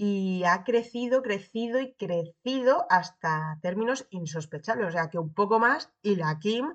y 0.00 0.44
ha 0.44 0.62
crecido, 0.62 1.22
crecido 1.22 1.80
y 1.80 1.92
crecido 1.94 2.86
hasta 2.88 3.58
términos 3.60 4.06
insospechables. 4.10 4.86
O 4.86 4.92
sea 4.92 5.10
que 5.10 5.18
un 5.18 5.34
poco 5.34 5.58
más 5.58 5.92
y 6.02 6.14
la 6.14 6.38
Kim 6.38 6.72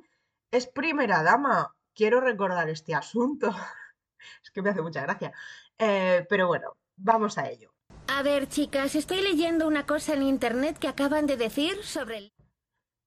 es 0.52 0.68
primera 0.68 1.24
dama. 1.24 1.74
Quiero 1.96 2.20
recordar 2.20 2.70
este 2.70 2.94
asunto. 2.94 3.48
es 4.44 4.52
que 4.52 4.62
me 4.62 4.72
hace 4.72 4.82
mucha 4.82 5.04
gracia. 5.04 5.32
Eh, 5.80 6.26
pero 6.28 6.48
bueno, 6.48 6.76
vamos 6.98 7.38
a 7.38 7.50
ello. 7.50 7.74
A 8.08 8.24
ver, 8.24 8.50
chicas, 8.50 8.94
estoy 8.94 9.22
leyendo 9.22 9.70
una 9.70 9.86
cosa 9.86 10.16
en 10.16 10.24
internet 10.24 10.78
que 10.78 10.90
acaban 10.90 11.26
de 11.26 11.38
decir 11.38 11.82
sobre 11.82 12.18
el... 12.18 12.34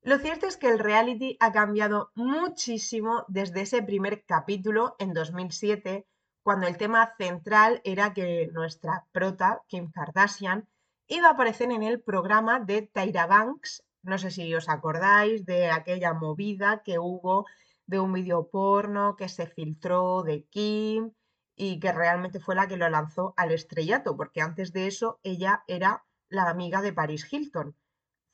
Lo 0.01 0.19
cierto 0.19 0.47
es 0.47 0.57
que 0.57 0.69
el 0.69 0.79
reality 0.79 1.37
ha 1.41 1.53
cambiado 1.53 2.11
muchísimo 2.15 3.27
desde 3.29 3.63
ese 3.63 3.83
primer 3.83 4.25
capítulo 4.25 4.97
en 4.99 5.13
2007 5.13 6.07
cuando 6.47 6.69
el 6.69 6.77
tema 6.77 7.13
central 7.19 7.81
era 7.83 8.15
que 8.15 8.49
nuestra 8.53 9.05
prota, 9.11 9.65
Kim 9.67 9.91
Kardashian, 9.91 10.69
iba 11.09 11.27
a 11.27 11.33
aparecer 11.33 11.73
en 11.73 11.83
el 11.83 12.01
programa 12.01 12.61
de 12.61 12.83
Tyra 12.83 13.27
Banks. 13.27 13.83
No 14.03 14.17
sé 14.17 14.31
si 14.31 14.55
os 14.55 14.69
acordáis 14.69 15.45
de 15.45 15.73
aquella 15.73 16.13
movida 16.15 16.85
que 16.85 17.01
hubo 17.01 17.47
de 17.87 17.99
un 17.99 18.13
video 18.13 18.49
porno 18.49 19.17
que 19.17 19.29
se 19.29 19.49
filtró 19.49 20.23
de 20.23 20.45
Kim 20.45 21.11
y 21.57 21.81
que 21.81 21.91
realmente 21.91 22.39
fue 22.39 22.55
la 22.55 22.69
que 22.69 22.77
lo 22.77 22.89
lanzó 22.89 23.35
al 23.37 23.51
estrellato, 23.51 24.17
porque 24.17 24.41
antes 24.41 24.73
de 24.73 24.87
eso 24.87 25.19
ella 25.25 25.65
era 25.67 26.05
la 26.29 26.49
amiga 26.49 26.81
de 26.81 26.93
Paris 26.93 27.27
Hilton. 27.29 27.75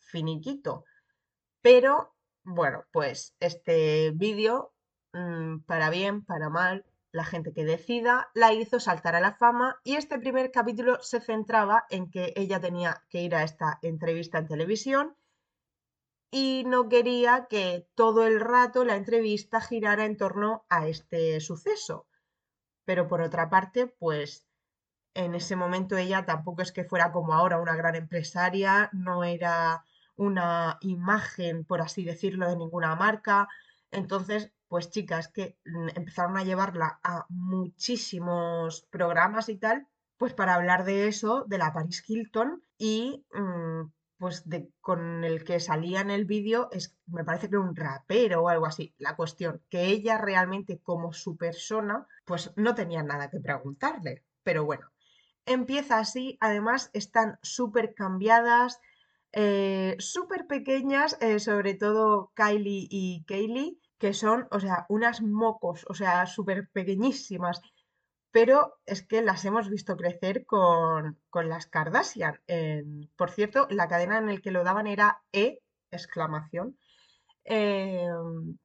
Finiquito. 0.01 0.85
Pero, 1.63 2.15
bueno, 2.45 2.85
pues 2.93 3.35
este 3.41 4.11
vídeo, 4.11 4.75
mm, 5.15 5.61
para 5.61 5.89
bien, 5.89 6.27
para 6.27 6.51
mal, 6.51 6.85
la 7.13 7.25
gente 7.25 7.53
que 7.53 7.65
decida 7.65 8.31
la 8.35 8.53
hizo 8.53 8.81
saltar 8.81 9.15
a 9.15 9.21
la 9.21 9.35
fama 9.35 9.77
y 9.85 9.97
este 9.97 10.19
primer 10.19 10.51
capítulo 10.51 10.99
se 11.03 11.21
centraba 11.21 11.85
en 11.91 12.11
que 12.11 12.33
ella 12.37 12.61
tenía 12.61 13.05
que 13.11 13.21
ir 13.21 13.35
a 13.35 13.45
esta 13.45 13.79
entrevista 13.83 14.39
en 14.39 14.49
televisión 14.49 15.17
y 16.31 16.65
no 16.67 16.89
quería 16.89 17.47
que 17.51 17.87
todo 17.95 18.27
el 18.27 18.41
rato 18.41 18.85
la 18.85 18.97
entrevista 18.97 19.61
girara 19.61 20.07
en 20.07 20.17
torno 20.17 20.65
a 20.71 20.89
este 20.89 21.39
suceso. 21.41 22.07
Pero 22.87 23.07
por 23.07 23.21
otra 23.21 23.51
parte, 23.51 23.87
pues 23.87 24.47
en 25.15 25.35
ese 25.35 25.57
momento 25.57 25.99
ella 25.99 26.25
tampoco 26.25 26.63
es 26.63 26.73
que 26.73 26.85
fuera 26.85 27.13
como 27.13 27.35
ahora 27.35 27.61
una 27.61 27.77
gran 27.77 27.97
empresaria, 27.97 28.89
no 28.95 29.25
era 29.25 29.85
una 30.17 30.79
imagen, 30.81 31.67
por 31.67 31.83
así 31.83 32.05
decirlo, 32.05 32.49
de 32.49 32.57
ninguna 32.57 32.97
marca. 32.97 33.49
Entonces, 33.91 34.51
pues 34.73 34.89
chicas 34.89 35.29
que 35.29 35.59
mm, 35.67 35.89
empezaron 35.97 36.39
a 36.39 36.45
llevarla 36.45 36.99
a 37.05 37.27
muchísimos 37.29 38.87
programas 38.89 39.51
y 39.51 39.59
tal, 39.59 39.87
pues 40.17 40.33
para 40.33 40.55
hablar 40.55 40.87
de 40.87 41.09
eso, 41.09 41.45
de 41.47 41.59
la 41.59 41.75
Paris 41.75 42.03
Hilton 42.09 42.65
y 42.79 43.23
mm, 43.35 43.83
pues 44.17 44.49
de, 44.49 44.71
con 44.81 45.25
el 45.25 45.45
que 45.45 45.61
salía 45.61 46.01
en 46.01 46.11
el 46.11 46.25
vídeo, 46.25 46.71
es, 46.73 46.97
me 47.05 47.23
parece 47.23 47.51
que 47.51 47.57
era 47.57 47.61
un 47.61 47.77
rapero 47.77 48.45
o 48.45 48.49
algo 48.49 48.65
así. 48.65 48.95
La 48.97 49.15
cuestión, 49.15 49.61
que 49.69 49.89
ella 49.89 50.17
realmente 50.17 50.79
como 50.79 51.13
su 51.13 51.37
persona, 51.37 52.07
pues 52.25 52.51
no 52.57 52.75
tenía 52.75 53.03
nada 53.03 53.29
que 53.29 53.41
preguntarle. 53.41 54.25
Pero 54.43 54.65
bueno, 54.65 54.91
empieza 55.45 55.99
así, 55.99 56.39
además 56.41 56.89
están 56.95 57.39
súper 57.43 57.93
cambiadas, 57.93 58.81
eh, 59.33 59.97
súper 59.99 60.47
pequeñas, 60.47 61.19
eh, 61.21 61.41
sobre 61.41 61.75
todo 61.75 62.33
Kylie 62.35 62.89
y 62.91 63.25
Kaylee, 63.25 63.82
que 64.03 64.15
son, 64.15 64.49
o 64.51 64.59
sea, 64.59 64.85
unas 64.89 65.23
mocos, 65.23 65.87
o 65.89 65.95
sea, 65.95 66.27
súper 66.27 66.69
pequeñísimas, 66.71 67.61
pero 68.33 68.75
es 68.85 69.07
que 69.07 69.23
las 69.23 69.45
hemos 69.45 69.71
visto 69.71 69.97
crecer 69.97 70.45
con, 70.45 71.21
las 71.33 71.67
Kardashian. 71.67 72.41
por 73.17 73.31
cierto, 73.31 73.69
la 73.71 73.87
cadena 73.87 74.19
en 74.19 74.27
la 74.27 74.41
que 74.41 74.51
lo 74.51 74.65
daban 74.65 74.89
era 74.89 75.23
E, 75.31 75.61
exclamación, 75.93 76.77
em, 77.45 78.59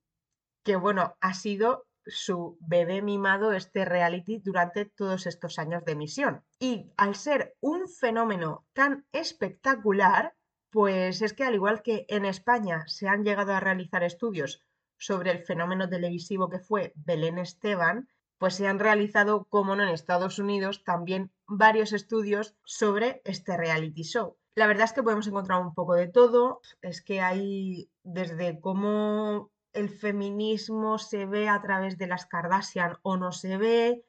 que 0.64 0.76
bueno, 0.76 1.16
ha 1.22 1.36
sido 1.36 1.86
su 2.08 2.58
bebé 2.60 3.04
mimado 3.04 3.54
este 3.54 3.86
reality 3.86 4.40
durante 4.40 4.86
todos 4.86 5.28
estos 5.28 5.60
años 5.60 5.86
de 5.86 5.92
emisión. 5.92 6.44
Y 6.60 6.92
al 6.98 7.14
ser 7.14 7.54
un 7.60 7.88
fenómeno 7.88 8.66
tan 8.74 9.06
espectacular, 9.12 10.34
pues 10.72 11.22
es 11.22 11.34
que 11.34 11.44
al 11.44 11.54
igual 11.54 11.84
que 11.84 12.08
en 12.10 12.26
España 12.26 12.86
se 12.88 13.08
han 13.08 13.24
llegado 13.24 13.54
a 13.54 13.60
realizar 13.60 14.02
estudios 14.02 14.67
sobre 14.98 15.32
el 15.32 15.40
fenómeno 15.40 15.88
televisivo 15.90 16.50
que 16.50 16.60
fue 16.60 16.94
Belén 16.96 17.38
Esteban, 17.38 18.08
pues 18.38 18.56
se 18.56 18.68
han 18.68 18.80
realizado, 18.80 19.46
como 19.46 19.76
no 19.76 19.84
en 19.84 19.90
Estados 19.90 20.40
Unidos, 20.40 20.84
también 20.84 21.32
varios 21.48 21.94
estudios 21.94 22.56
sobre 22.64 23.22
este 23.26 23.58
reality 23.58 24.04
show. 24.04 24.38
La 24.56 24.68
verdad 24.68 24.86
es 24.86 24.94
que 24.94 25.04
podemos 25.04 25.28
encontrar 25.28 25.62
un 25.62 25.74
poco 25.74 25.96
de 25.96 26.08
todo, 26.08 26.62
es 26.82 27.02
que 27.02 27.22
hay 27.22 27.90
desde 28.04 28.60
cómo 28.60 29.52
el 29.74 29.90
feminismo 29.90 30.98
se 30.98 31.26
ve 31.26 31.48
a 31.48 31.62
través 31.62 31.98
de 31.98 32.08
las 32.08 32.26
Kardashian 32.26 32.98
o 33.04 33.18
no 33.18 33.32
se 33.32 33.58
ve, 33.58 34.04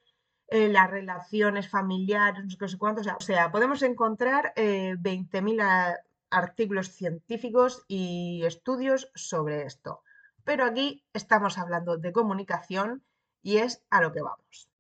eh, 0.49 0.69
las 0.69 0.91
relaciones 0.91 1.69
familiares, 1.69 2.45
no 2.59 2.69
sé 2.69 2.79
cuántos, 2.79 3.07
o 3.07 3.21
sea, 3.21 3.51
podemos 3.51 3.83
encontrar 3.83 4.55
20.000 4.57 5.61
eh, 5.61 5.97
artículos 6.31 6.89
científicos 6.89 7.85
y 7.87 8.43
estudios 8.45 9.11
sobre 9.15 9.65
esto 9.65 10.03
pero 10.49 10.65
aquí 10.65 11.05
estamos 11.13 11.59
hablando 11.59 11.99
de 11.99 12.11
comunicación 12.11 13.05
y 13.43 13.59
es 13.59 13.85
a 13.91 14.01
lo 14.01 14.13
que 14.13 14.23
vamos. 14.23 14.71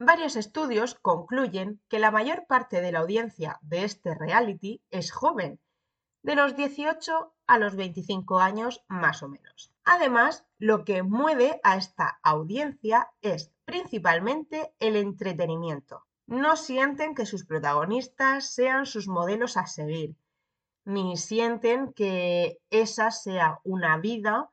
Varios 0.00 0.36
estudios 0.36 0.96
concluyen 0.96 1.80
que 1.88 1.98
la 1.98 2.10
mayor 2.10 2.46
parte 2.46 2.82
de 2.82 2.92
la 2.92 2.98
audiencia 2.98 3.58
de 3.62 3.84
este 3.84 4.14
reality 4.14 4.82
es 4.90 5.12
joven, 5.12 5.58
de 6.22 6.34
los 6.34 6.54
18 6.56 7.32
a 7.46 7.58
los 7.58 7.74
25 7.74 8.38
años 8.38 8.84
más 8.86 9.22
o 9.22 9.30
menos. 9.30 9.72
Además, 9.84 10.44
lo 10.58 10.84
que 10.84 11.02
mueve 11.02 11.58
a 11.64 11.78
esta 11.78 12.20
audiencia 12.22 13.08
es 13.22 13.50
principalmente 13.64 14.74
el 14.78 14.96
entretenimiento. 14.96 16.04
No 16.30 16.54
sienten 16.54 17.16
que 17.16 17.26
sus 17.26 17.44
protagonistas 17.44 18.54
sean 18.54 18.86
sus 18.86 19.08
modelos 19.08 19.56
a 19.56 19.66
seguir, 19.66 20.14
ni 20.84 21.16
sienten 21.16 21.92
que 21.92 22.60
esa 22.70 23.10
sea 23.10 23.58
una 23.64 23.98
vida 23.98 24.48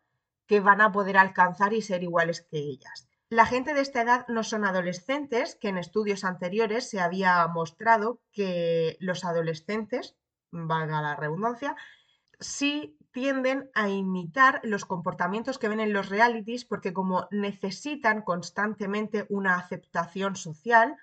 que 0.48 0.60
van 0.60 0.82
a 0.82 0.92
poder 0.92 1.18
alcanzar 1.18 1.74
y 1.74 1.84
ser 1.84 2.02
iguales 2.02 2.42
que 2.42 2.58
ellas. 2.58 3.08
La 3.30 3.46
gente 3.46 3.76
de 3.76 3.82
esta 3.82 4.02
edad 4.02 4.26
no 4.28 4.44
son 4.44 4.66
adolescentes, 4.66 5.56
que 5.56 5.70
en 5.70 5.78
estudios 5.78 6.24
anteriores 6.24 6.90
se 6.90 7.00
había 7.00 7.46
mostrado 7.46 8.22
que 8.32 8.98
los 9.00 9.24
adolescentes, 9.24 10.16
valga 10.50 11.00
la 11.04 11.16
redundancia, 11.16 11.76
sí 12.40 12.98
tienden 13.12 13.70
a 13.76 13.88
imitar 13.90 14.62
los 14.64 14.86
comportamientos 14.86 15.60
que 15.60 15.70
ven 15.70 15.80
en 15.80 15.94
los 15.94 16.10
realities 16.10 16.66
porque 16.66 16.92
como 16.92 17.28
necesitan 17.30 18.24
constantemente 18.24 19.28
una 19.30 19.58
aceptación 19.60 20.36
social, 20.36 20.98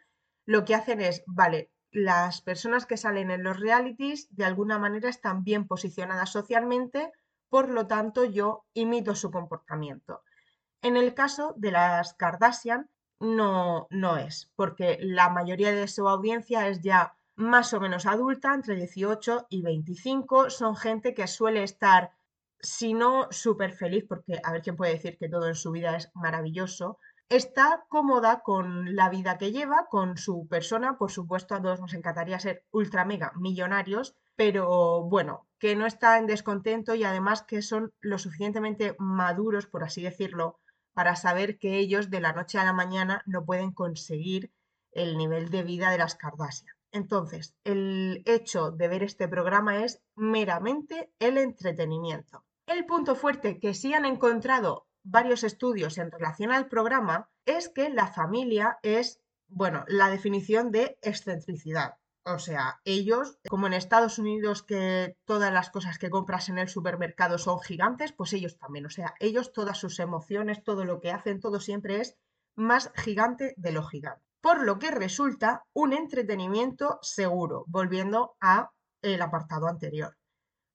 lo 0.46 0.64
que 0.64 0.74
hacen 0.74 1.00
es, 1.00 1.22
vale, 1.26 1.70
las 1.90 2.42
personas 2.42 2.86
que 2.86 2.96
salen 2.96 3.30
en 3.30 3.42
los 3.44 3.58
realities 3.58 4.28
de 4.34 4.44
alguna 4.44 4.78
manera 4.78 5.08
están 5.08 5.44
bien 5.44 5.66
posicionadas 5.66 6.30
socialmente, 6.30 7.12
por 7.48 7.68
lo 7.68 7.86
tanto 7.86 8.24
yo 8.24 8.64
imito 8.74 9.14
su 9.14 9.30
comportamiento. 9.30 10.22
En 10.82 10.96
el 10.96 11.14
caso 11.14 11.54
de 11.56 11.70
las 11.70 12.14
Kardashian 12.14 12.90
no, 13.20 13.86
no 13.90 14.16
es, 14.16 14.50
porque 14.56 14.98
la 15.00 15.30
mayoría 15.30 15.72
de 15.72 15.88
su 15.88 16.08
audiencia 16.08 16.68
es 16.68 16.80
ya 16.80 17.16
más 17.36 17.72
o 17.72 17.80
menos 17.80 18.06
adulta, 18.06 18.54
entre 18.54 18.76
18 18.76 19.46
y 19.48 19.62
25, 19.62 20.50
son 20.50 20.76
gente 20.76 21.14
que 21.14 21.26
suele 21.26 21.62
estar, 21.62 22.12
si 22.60 22.94
no 22.94 23.28
súper 23.30 23.72
feliz, 23.72 24.04
porque 24.08 24.40
a 24.42 24.52
ver 24.52 24.62
quién 24.62 24.76
puede 24.76 24.94
decir 24.94 25.16
que 25.16 25.28
todo 25.28 25.48
en 25.48 25.54
su 25.54 25.70
vida 25.70 25.96
es 25.96 26.10
maravilloso, 26.14 26.98
está 27.28 27.84
cómoda 27.88 28.40
con 28.42 28.94
la 28.94 29.08
vida 29.08 29.38
que 29.38 29.52
lleva, 29.52 29.86
con 29.90 30.16
su 30.16 30.46
persona. 30.48 30.98
Por 30.98 31.10
supuesto, 31.10 31.54
a 31.54 31.62
todos 31.62 31.80
nos 31.80 31.94
encantaría 31.94 32.38
ser 32.38 32.64
ultra 32.70 33.04
mega 33.04 33.32
millonarios, 33.36 34.14
pero 34.36 35.02
bueno, 35.02 35.46
que 35.58 35.76
no 35.76 35.86
está 35.86 36.18
en 36.18 36.26
descontento 36.26 36.94
y 36.94 37.04
además 37.04 37.42
que 37.42 37.62
son 37.62 37.92
lo 38.00 38.18
suficientemente 38.18 38.96
maduros, 38.98 39.66
por 39.66 39.84
así 39.84 40.02
decirlo, 40.02 40.60
para 40.92 41.16
saber 41.16 41.58
que 41.58 41.78
ellos 41.78 42.10
de 42.10 42.20
la 42.20 42.32
noche 42.32 42.58
a 42.58 42.64
la 42.64 42.72
mañana 42.72 43.22
no 43.26 43.44
pueden 43.44 43.72
conseguir 43.72 44.52
el 44.92 45.16
nivel 45.16 45.50
de 45.50 45.62
vida 45.64 45.90
de 45.90 45.98
las 45.98 46.14
Kardashian. 46.14 46.74
Entonces, 46.92 47.56
el 47.64 48.22
hecho 48.26 48.70
de 48.70 48.86
ver 48.86 49.02
este 49.02 49.26
programa 49.26 49.84
es 49.84 50.00
meramente 50.14 51.12
el 51.18 51.38
entretenimiento. 51.38 52.44
El 52.66 52.86
punto 52.86 53.16
fuerte 53.16 53.58
que 53.58 53.74
sí 53.74 53.92
han 53.92 54.04
encontrado 54.04 54.86
varios 55.04 55.44
estudios 55.44 55.98
en 55.98 56.10
relación 56.10 56.50
al 56.50 56.68
programa 56.68 57.30
es 57.46 57.68
que 57.68 57.90
la 57.90 58.08
familia 58.08 58.78
es, 58.82 59.20
bueno, 59.48 59.84
la 59.86 60.10
definición 60.10 60.72
de 60.72 60.98
excentricidad. 61.02 61.98
O 62.26 62.38
sea, 62.38 62.80
ellos, 62.84 63.38
como 63.50 63.66
en 63.66 63.74
Estados 63.74 64.18
Unidos 64.18 64.62
que 64.62 65.18
todas 65.26 65.52
las 65.52 65.68
cosas 65.68 65.98
que 65.98 66.08
compras 66.08 66.48
en 66.48 66.58
el 66.58 66.68
supermercado 66.68 67.36
son 67.36 67.60
gigantes, 67.60 68.12
pues 68.12 68.32
ellos 68.32 68.56
también. 68.56 68.86
O 68.86 68.90
sea, 68.90 69.14
ellos 69.20 69.52
todas 69.52 69.76
sus 69.76 70.00
emociones, 70.00 70.64
todo 70.64 70.86
lo 70.86 71.00
que 71.00 71.10
hacen, 71.10 71.38
todo 71.38 71.60
siempre 71.60 72.00
es 72.00 72.16
más 72.56 72.90
gigante 72.94 73.52
de 73.58 73.72
lo 73.72 73.84
gigante. 73.84 74.24
Por 74.40 74.62
lo 74.62 74.78
que 74.78 74.90
resulta 74.90 75.66
un 75.74 75.92
entretenimiento 75.92 76.98
seguro, 77.02 77.64
volviendo 77.66 78.36
a 78.40 78.72
el 79.02 79.20
apartado 79.20 79.68
anterior. 79.68 80.16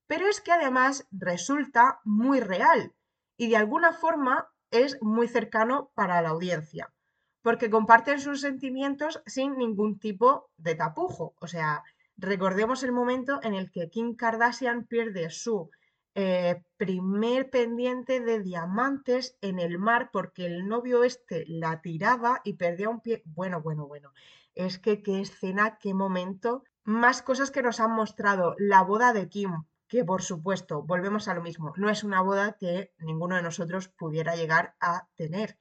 Pero 0.06 0.28
es 0.28 0.42
que 0.42 0.52
además 0.52 1.08
resulta 1.12 2.00
muy 2.04 2.40
real, 2.40 2.94
y 3.40 3.48
de 3.48 3.56
alguna 3.56 3.94
forma 3.94 4.52
es 4.70 5.02
muy 5.02 5.30
cercano 5.30 5.92
para 5.96 6.22
la 6.22 6.30
audiencia, 6.30 6.94
porque 7.42 7.70
comparten 7.70 8.20
sus 8.20 8.42
sentimientos 8.42 9.24
sin 9.26 9.58
ningún 9.58 9.98
tipo 9.98 10.52
de 10.58 10.76
tapujo. 10.76 11.34
O 11.40 11.48
sea, 11.48 11.82
recordemos 12.18 12.84
el 12.84 12.92
momento 12.92 13.40
en 13.42 13.54
el 13.54 13.72
que 13.72 13.90
Kim 13.90 14.18
Kardashian 14.18 14.86
pierde 14.86 15.30
su 15.30 15.72
eh, 16.16 16.62
primer 16.76 17.50
pendiente 17.50 18.20
de 18.20 18.42
diamantes 18.42 19.38
en 19.40 19.60
el 19.60 19.80
mar 19.80 20.10
porque 20.12 20.46
el 20.46 20.68
novio 20.68 21.06
este 21.06 21.46
la 21.48 21.82
tiraba 21.82 22.42
y 22.44 22.56
perdía 22.56 22.90
un 22.90 23.00
pie. 23.00 23.24
Bueno, 23.24 23.62
bueno, 23.62 23.88
bueno. 23.88 24.12
Es 24.54 24.80
que 24.80 25.02
qué 25.02 25.22
escena, 25.22 25.78
qué 25.80 25.94
momento. 25.94 26.66
Más 26.84 27.22
cosas 27.22 27.52
que 27.52 27.64
nos 27.64 27.80
han 27.80 27.92
mostrado. 27.92 28.56
La 28.58 28.82
boda 28.84 29.14
de 29.14 29.30
Kim, 29.30 29.64
que 29.90 30.06
por 30.06 30.22
supuesto, 30.22 30.84
volvemos 30.84 31.28
a 31.28 31.34
lo 31.34 31.42
mismo, 31.42 31.74
no 31.76 31.90
es 31.90 32.04
una 32.04 32.22
boda 32.22 32.56
que 32.60 32.94
ninguno 33.00 33.36
de 33.36 33.42
nosotros 33.42 33.88
pudiera 33.90 34.36
llegar 34.36 34.76
a 34.80 35.10
tener. 35.16 35.58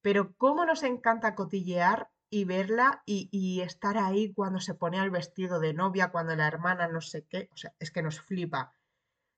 Pero 0.00 0.34
cómo 0.36 0.64
nos 0.64 0.84
encanta 0.84 1.34
cotillear 1.34 2.08
y 2.30 2.44
verla 2.44 3.02
y, 3.04 3.60
estar 3.60 3.98
ahí 3.98 4.32
cuando 4.32 4.60
se 4.60 4.74
pone 4.74 4.98
el 4.98 5.10
vestido 5.10 5.60
de 5.60 5.74
novia, 5.74 6.12
cuando 6.12 6.34
la 6.34 6.46
hermana 6.46 6.88
no 6.88 7.00
sé 7.00 7.26
qué, 7.26 7.48
o 7.52 7.56
sea, 7.56 7.74
es 7.78 7.90
que 7.90 8.02
nos 8.02 8.20
flipa. 8.20 8.74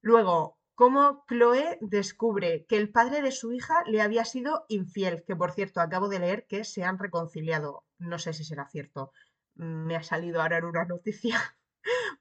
Luego, 0.01 0.59
cómo 0.75 1.25
Chloe 1.27 1.79
descubre 1.81 2.67
que 2.67 2.77
el 2.77 2.91
padre 2.93 3.23
de 3.23 3.33
su 3.33 3.53
hija 3.53 3.83
le 3.87 4.03
había 4.03 4.25
sido 4.27 4.67
infiel, 4.69 5.25
que 5.27 5.35
por 5.35 5.53
cierto 5.53 5.81
acabo 5.81 6.09
de 6.09 6.21
leer 6.21 6.47
que 6.47 6.65
se 6.65 6.85
han 6.85 6.99
reconciliado. 6.99 7.85
No 7.99 8.19
sé 8.19 8.35
si 8.35 8.45
será 8.45 8.69
cierto. 8.69 9.11
Me 9.55 9.97
ha 9.97 10.03
salido 10.03 10.43
ahora 10.43 10.59
en 10.59 10.67
una 10.67 10.85
noticia 10.85 11.57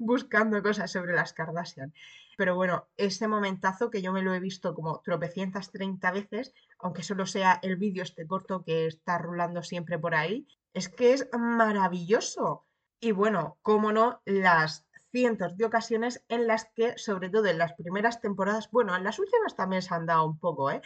buscando 0.05 0.61
cosas 0.61 0.91
sobre 0.91 1.13
las 1.13 1.33
Kardashian. 1.33 1.93
Pero 2.37 2.55
bueno, 2.55 2.87
ese 2.97 3.27
momentazo 3.27 3.89
que 3.89 4.01
yo 4.01 4.11
me 4.11 4.21
lo 4.21 4.33
he 4.33 4.39
visto 4.39 4.73
como 4.73 5.01
tropecientas 5.01 5.71
treinta 5.71 6.11
veces, 6.11 6.53
aunque 6.79 7.03
solo 7.03 7.25
sea 7.25 7.59
el 7.61 7.75
vídeo 7.75 8.03
este 8.03 8.25
corto 8.25 8.63
que 8.63 8.87
está 8.87 9.17
rulando 9.17 9.63
siempre 9.63 9.99
por 9.99 10.15
ahí, 10.15 10.47
es 10.73 10.89
que 10.89 11.13
es 11.13 11.29
maravilloso. 11.37 12.65
Y 12.99 13.11
bueno, 13.11 13.57
cómo 13.61 13.91
no, 13.91 14.21
las 14.25 14.85
cientos 15.11 15.57
de 15.57 15.65
ocasiones 15.65 16.23
en 16.27 16.47
las 16.47 16.65
que, 16.73 16.97
sobre 16.97 17.29
todo 17.29 17.45
en 17.45 17.59
las 17.59 17.73
primeras 17.73 18.19
temporadas, 18.19 18.71
bueno, 18.71 18.95
en 18.95 19.03
las 19.03 19.19
últimas 19.19 19.55
también 19.55 19.81
se 19.81 19.93
han 19.93 20.07
dado 20.07 20.25
un 20.25 20.39
poco, 20.39 20.71
¿eh? 20.71 20.81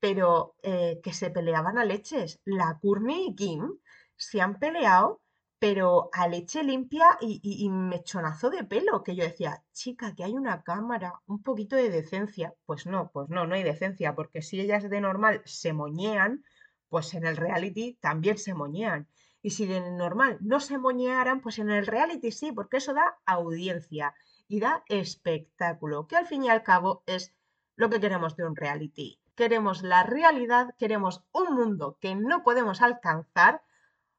Pero 0.00 0.54
eh, 0.62 1.00
que 1.02 1.12
se 1.12 1.30
peleaban 1.30 1.76
a 1.76 1.84
leches. 1.84 2.40
La 2.44 2.78
Courtney 2.80 3.28
y 3.28 3.34
Kim 3.34 3.78
se 4.16 4.40
han 4.40 4.58
peleado 4.58 5.20
pero 5.58 6.10
a 6.12 6.28
leche 6.28 6.62
limpia 6.62 7.16
y, 7.20 7.68
mechonazo 7.70 8.50
de 8.50 8.64
pelo, 8.64 9.02
que 9.02 9.16
yo 9.16 9.24
decía, 9.24 9.62
chica, 9.72 10.14
que 10.14 10.24
hay 10.24 10.32
una 10.34 10.62
cámara, 10.62 11.20
un 11.26 11.42
poquito 11.42 11.76
de 11.76 11.90
decencia. 11.90 12.54
Pues 12.66 12.86
no, 12.86 13.10
pues 13.12 13.28
no, 13.28 13.46
no 13.46 13.54
hay 13.54 13.62
decencia, 13.62 14.14
porque 14.14 14.42
si 14.42 14.60
ellas 14.60 14.88
de 14.88 15.00
normal 15.00 15.42
se 15.44 15.72
moñean, 15.72 16.44
pues 16.88 17.14
en 17.14 17.26
el 17.26 17.36
reality 17.36 17.98
también 18.00 18.38
se 18.38 18.54
moñean. 18.54 19.08
Y 19.42 19.50
si 19.50 19.66
de 19.66 19.80
normal 19.90 20.38
no 20.40 20.60
se 20.60 20.78
moñearan, 20.78 21.40
pues 21.40 21.58
en 21.58 21.70
el 21.70 21.86
reality 21.86 22.30
sí, 22.30 22.52
porque 22.52 22.78
eso 22.78 22.94
da 22.94 23.18
audiencia 23.26 24.14
y 24.48 24.60
da 24.60 24.84
espectáculo, 24.88 26.06
que 26.06 26.16
al 26.16 26.26
fin 26.26 26.44
y 26.44 26.50
al 26.50 26.62
cabo 26.62 27.02
es 27.06 27.34
lo 27.76 27.90
que 27.90 28.00
queremos 28.00 28.36
de 28.36 28.46
un 28.46 28.56
reality. 28.56 29.18
Queremos 29.34 29.82
la 29.82 30.02
realidad, 30.02 30.74
queremos 30.78 31.24
un 31.32 31.54
mundo 31.54 31.98
que 32.00 32.14
no 32.14 32.42
podemos 32.42 32.82
alcanzar 32.82 33.62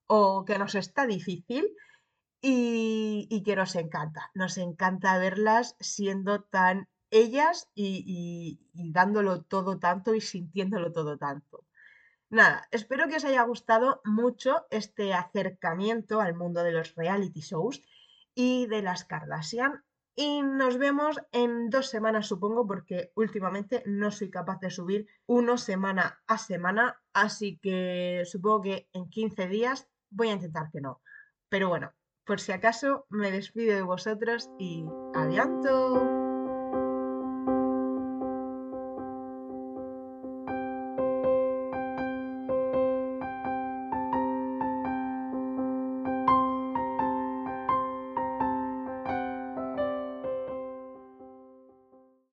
o 0.08 0.46
que 0.46 0.58
nos 0.58 0.76
está 0.76 1.06
difícil 1.08 1.76
y, 2.42 3.42
que 3.44 3.56
nos 3.56 3.76
encanta. 3.76 4.32
Nos 4.34 4.58
encanta 4.58 5.18
verlas 5.18 5.76
siendo 5.80 6.44
tan 6.44 6.88
ellas 7.10 7.70
y, 7.74 8.60
dándolo 8.74 9.42
todo 9.44 9.80
tanto 9.80 10.14
y 10.16 10.22
sintiéndolo 10.22 10.92
todo 10.92 11.18
tanto. 11.18 11.66
Nada, 12.30 12.68
espero 12.72 13.08
que 13.08 13.16
os 13.16 13.26
haya 13.26 13.44
gustado 13.44 14.02
mucho 14.04 14.66
este 14.70 15.14
acercamiento 15.14 16.22
al 16.22 16.36
mundo 16.36 16.64
de 16.64 16.72
los 16.72 16.96
reality 16.96 17.42
shows 17.42 17.82
y 18.34 18.68
de 18.68 18.82
las 18.82 19.06
Kardashian. 19.06 19.84
Y 20.18 20.42
nos 20.44 20.78
vemos 20.78 21.20
en 21.32 21.70
dos 21.70 21.90
semanas, 21.90 22.28
supongo, 22.28 22.66
porque 22.66 23.12
últimamente 23.16 23.84
no 23.86 24.12
soy 24.12 24.30
capaz 24.30 24.60
de 24.62 24.70
subir 24.70 25.08
uno 25.26 25.58
semana 25.58 26.22
a 26.26 26.38
semana. 26.38 27.02
Así 27.14 27.60
que 27.62 28.24
supongo 28.26 28.62
que 28.62 28.90
en 28.94 29.10
15 29.10 29.48
días 29.48 29.90
voy 30.16 30.30
a 30.30 30.34
intentar 30.34 30.70
que 30.72 30.82
no. 30.82 31.02
Pero 31.50 31.70
bueno, 31.70 31.94
por 32.26 32.40
si 32.40 32.52
acaso 32.52 33.06
me 33.10 33.32
despido 33.32 33.76
de 33.76 33.84
vosotros 33.84 34.50
y 34.58 34.86
adiós. 35.14 36.25